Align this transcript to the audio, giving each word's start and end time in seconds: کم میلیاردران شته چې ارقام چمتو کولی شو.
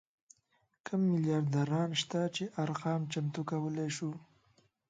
کم 0.85 0.99
میلیاردران 1.11 1.89
شته 2.01 2.19
چې 2.35 2.43
ارقام 2.63 3.01
چمتو 3.11 3.41
کولی 3.49 3.89
شو. 3.95 4.11